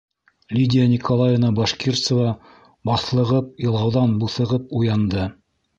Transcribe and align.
Лидия 0.59 0.87
Николаевна 0.93 1.51
Башкирцева 1.59 2.33
баҫлығып, 2.91 3.55
илауҙан 3.67 4.21
буҫығып 4.25 4.77
уянды. 4.81 5.33